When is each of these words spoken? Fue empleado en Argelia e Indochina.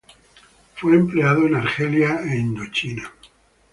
Fue 0.77 0.95
empleado 0.95 1.45
en 1.45 1.53
Argelia 1.53 2.21
e 2.23 2.35
Indochina. 2.35 3.13